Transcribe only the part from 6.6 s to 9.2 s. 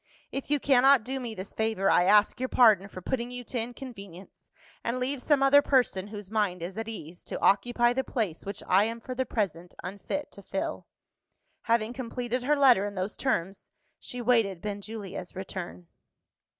is at ease, to occupy the place which I am for